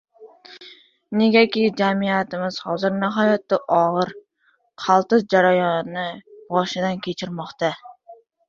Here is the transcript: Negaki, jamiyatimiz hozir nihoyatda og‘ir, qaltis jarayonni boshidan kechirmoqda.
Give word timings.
Negaki, 1.19 1.65
jamiyatimiz 1.81 2.57
hozir 2.69 2.95
nihoyatda 3.03 3.61
og‘ir, 3.81 4.15
qaltis 4.87 5.29
jarayonni 5.35 6.09
boshidan 6.57 7.01
kechirmoqda. 7.09 7.71